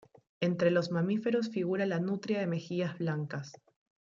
Entre 0.39 0.71
los 0.71 0.89
mamíferos 0.89 1.51
figura 1.51 1.85
la 1.85 1.99
nutria 1.99 2.39
de 2.39 2.47
mejillas 2.47 2.97
blancas. 2.97 3.53